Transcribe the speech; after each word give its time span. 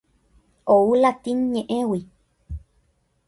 Ou 0.75 0.87
latín 1.03 1.39
ñe'ẽgui. 1.53 1.99